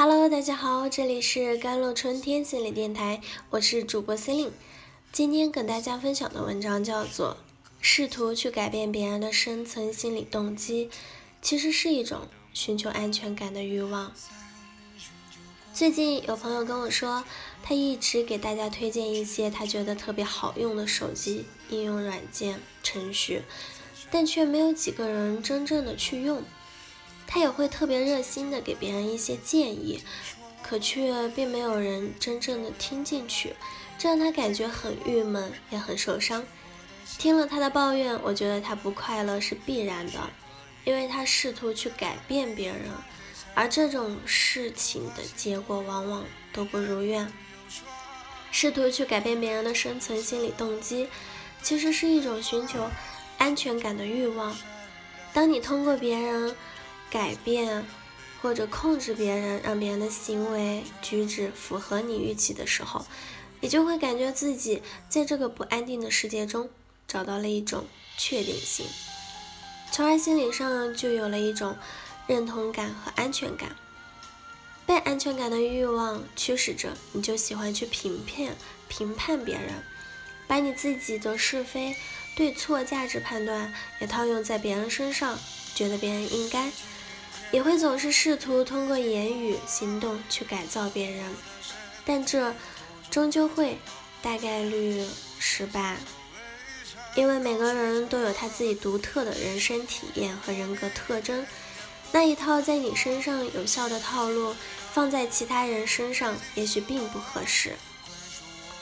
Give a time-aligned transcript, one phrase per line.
[0.00, 4.52] Hello，大家好，这里是甘露春天心理电台，我是主播 c e l i n e
[5.10, 7.30] 今天跟大家分享的文章叫做
[7.80, 10.88] 《试图去改变别人的深层心理动机，
[11.42, 14.10] 其实是一种寻求安全感的欲望》。
[15.74, 17.24] 最近有朋友跟我说，
[17.64, 23.42] 他一直给大家推荐一些他觉得特别好用的手机应用软件程序，
[24.12, 26.44] 但却没有几个人真正的去用。
[27.30, 30.02] 他也会特别热心的给别人一些建议，
[30.62, 33.54] 可却并没有人真正的听进去，
[33.98, 36.42] 这让他感觉很郁闷，也很受伤。
[37.18, 40.30] 听了他的抱怨，我觉得他不快乐是必然的，
[40.84, 42.80] 因为他试图去改变别人，
[43.52, 47.30] 而这种事情的结果往往都不如愿。
[48.50, 51.08] 试图去改变别人的深层心理动机，
[51.62, 52.88] 其实是一种寻求
[53.36, 54.56] 安全感的欲望。
[55.34, 56.56] 当你通过别人。
[57.10, 57.84] 改变
[58.40, 63.04] 或者控制别人，让别人的行为举止符合你预期的时候，
[63.60, 66.68] 你就会感觉自己在这个不安定的世界中
[67.06, 67.84] 找到了一种
[68.16, 68.86] 确定性，
[69.90, 71.76] 从而心理上就有了一种
[72.26, 73.74] 认同感和安全感。
[74.86, 78.56] 被安全感的欲望驱使着，你就喜欢去评判
[78.88, 79.82] 评判别人，
[80.46, 81.94] 把你自己的是非
[82.34, 85.38] 对错价值判断也套用在别人身上，
[85.74, 86.70] 觉得别人应该。
[87.50, 91.34] 也会总是试图通过言语、行动去改造别人，
[92.04, 92.54] 但这
[93.10, 93.78] 终究会
[94.20, 95.06] 大概率
[95.38, 95.96] 失败，
[97.14, 101.46] 因为每个人都有他自己独特的人生体验和人格特征，
[102.12, 104.54] 那一套在你身上有效的套路，
[104.92, 107.76] 放在其他人身上也许并不合适。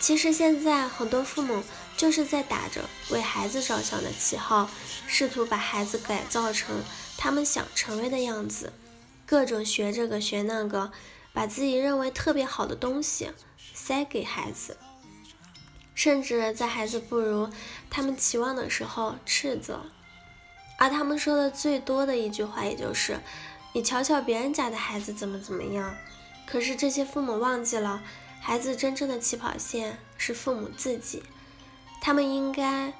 [0.00, 1.62] 其实现在很多父母
[1.96, 4.70] 就是在打着为孩子着想的旗号，
[5.06, 6.82] 试图把孩子改造成。
[7.16, 8.72] 他们想成为的样子，
[9.26, 10.92] 各种学这个学那个，
[11.32, 13.30] 把自己认为特别好的东西
[13.72, 14.76] 塞给孩子，
[15.94, 17.48] 甚至在孩子不如
[17.88, 19.86] 他们期望的时候斥责。
[20.76, 23.20] 而他们说的最多的一句话，也就是
[23.72, 25.96] “你瞧瞧别人家的孩子怎么怎么样”。
[26.46, 28.02] 可是这些父母忘记了，
[28.40, 31.22] 孩子真正的起跑线是父母自己，
[32.00, 32.92] 他们应该。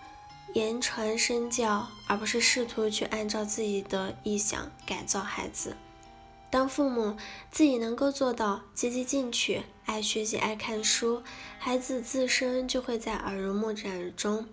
[0.55, 5.77] 言传身教，而不是试图去按照自己的意向改造孩子。
[6.49, 7.17] 当父母
[7.51, 11.25] 自己能够做到积极进取、爱学习、爱看书，
[11.59, 14.47] 孩子自身就会在耳濡目染中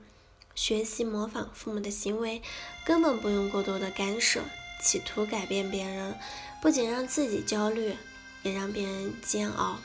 [0.55, 2.41] 学习模仿父母的行为，
[2.83, 4.41] 根本不用过多的干涉，
[4.81, 6.17] 企图改变别人，
[6.59, 7.95] 不仅让自己焦虑，
[8.41, 9.77] 也让别人煎熬。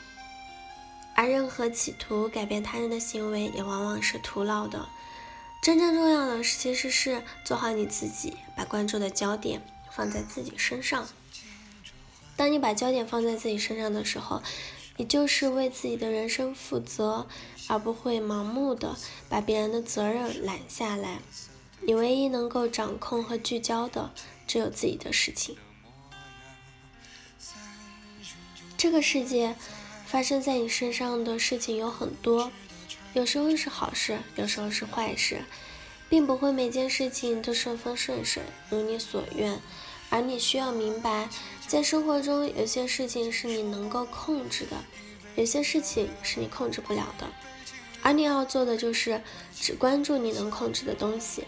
[1.13, 4.89] 而任何企图改变他人的行为，也往往是徒劳的。
[5.61, 11.07] 真正重要的其实是做好你自己，把关注的焦点放在自己身上。
[12.37, 14.41] 当你把焦点放在自己身上的时候，
[14.95, 17.27] 你就是为自己的人生负责，
[17.67, 18.95] 而不会盲目的
[19.27, 21.19] 把别人的责任揽下来。
[21.81, 24.11] 你唯一能够掌控和聚焦的，
[24.47, 25.57] 只有自己的事情。
[28.77, 29.55] 这个世界
[30.05, 32.51] 发生在你身上的事情有很多。
[33.17, 35.41] 有时候是好事，有时候是坏事，
[36.07, 39.59] 并不会每件事情都顺风顺水，如你所愿。
[40.11, 41.27] 而你需要明白，
[41.65, 44.77] 在生活中有些事情是你能够控制的，
[45.35, 47.27] 有些事情是你控制不了的。
[48.03, 49.19] 而你要做的就是
[49.59, 51.45] 只关注你能控制的东西，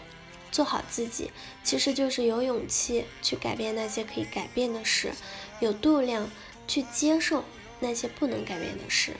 [0.50, 1.30] 做好自己，
[1.62, 5.12] 其实就是有勇气去改变那些可以改变的事，
[5.60, 6.28] 有度量
[6.66, 7.44] 去接受
[7.78, 9.12] 那些不能改变的事。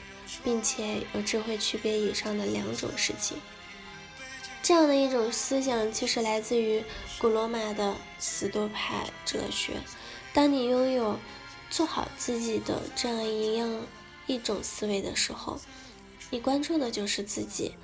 [0.44, 3.36] 并且有智慧区别以上的两种事情，
[4.62, 6.84] 这样的一种思想其实来自于
[7.18, 9.74] 古罗马的斯多派哲学。
[10.32, 11.18] 当你拥有
[11.68, 13.86] 做好自己的这样一样
[14.26, 15.58] 一种思维的时候，
[16.30, 17.74] 你关注的就是自己，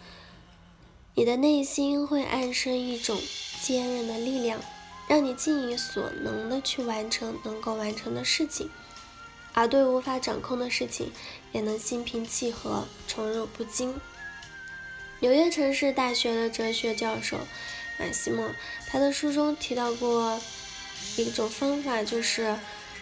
[1.14, 3.20] 你的内心会暗生一种
[3.60, 4.60] 坚韧的力量，
[5.08, 8.71] 让你尽你所能的去完成能够完成的事情。
[9.56, 11.10] 而对无法掌控的事情，
[11.50, 13.98] 也能心平气和、宠辱不惊。
[15.20, 17.38] 纽约城市大学的哲学教授
[17.98, 18.50] 马西莫，
[18.86, 20.38] 他的书中提到过
[21.16, 22.54] 一种方法，就是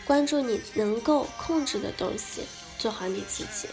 [0.05, 2.43] 关注你能够控制的东西，
[2.79, 3.69] 做好你自己。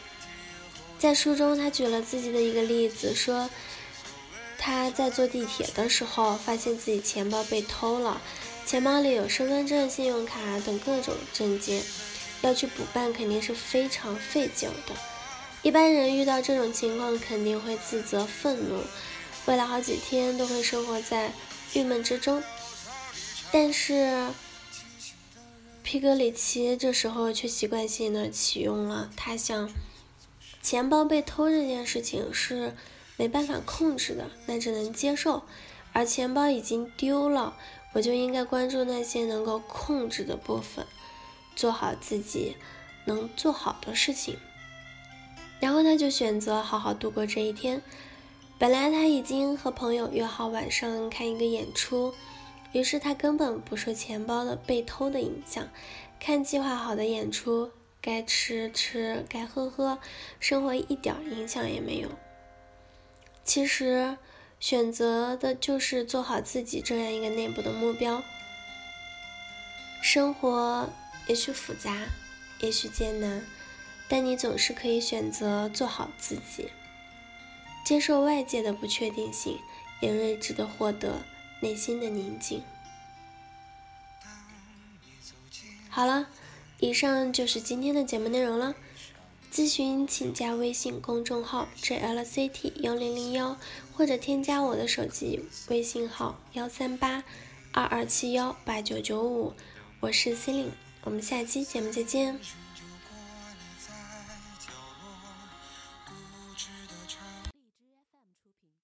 [0.98, 3.48] 在书中，他举了自己的一个例子，说
[4.58, 8.20] 他在坐地铁的时候，发现自己钱包被偷了，
[8.66, 11.84] 钱包里有身份证、信用卡等各种证件。
[12.42, 14.96] 要去补办肯定是非常费劲的。
[15.62, 18.82] 一般人遇到这种情况肯定会自责愤怒，
[19.46, 21.32] 未来好几天都会生活在
[21.74, 22.42] 郁闷之中。
[23.52, 24.30] 但是
[25.84, 29.70] 皮格里奇这时候却习惯性的启用了，他想，
[30.64, 32.74] 钱包被偷这件事情是
[33.18, 35.44] 没办法控制的，那只能接受。
[35.94, 37.54] 而钱包已经丢了，
[37.94, 40.88] 我就应该关注那些能够控制的部分，
[41.56, 42.56] 做好自己
[43.06, 44.38] 能做好的事情。
[45.60, 47.82] 然后他就选择好好度过这一天。
[48.58, 52.14] 本来他已经和朋友约好晚上看一个演出，
[52.72, 55.68] 于是他根本不受钱包的被偷的影响，
[56.20, 57.72] 看计划好的演出，
[58.02, 59.98] 该吃吃，该喝喝，
[60.40, 62.10] 生活一点影响也没有。
[63.44, 64.18] 其实。
[64.60, 68.22] 选择的就是做好自己这样一个内部的目标。
[70.04, 70.88] 生活
[71.28, 71.96] 也许复杂，
[72.60, 73.44] 也许艰难，
[74.08, 76.70] 但你总是可以选择做好自己，
[77.86, 79.60] 接受外界的不确定性，
[80.02, 81.22] 也睿智的获得
[81.62, 82.64] 内心的宁静。
[85.90, 86.28] 好了，
[86.80, 88.76] 以上就是今天的节目内容了。
[89.52, 93.58] 咨询请加微信公众号 jlct 幺零零幺，
[93.94, 97.22] 或者添加我的手机微信号幺三八
[97.74, 99.54] 二二七幺八九九五，
[100.00, 100.70] 我是 Celine，
[101.04, 102.40] 我们下期节目再见。